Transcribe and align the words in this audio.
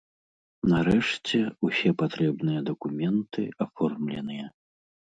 Нарэшце, 0.71 1.37
усе 1.69 1.93
патрэбныя 2.01 2.65
дакументы 2.73 3.41
аформленыя. 3.67 4.45